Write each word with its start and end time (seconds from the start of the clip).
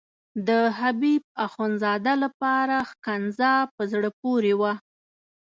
د 0.47 0.49
حبیب 0.79 1.23
اخندزاده 1.45 2.13
لپاره 2.23 2.75
ښکنځا 2.89 3.53
په 3.75 3.81
زړه 3.91 4.09
پورې 4.21 4.53
وه. 4.59 4.73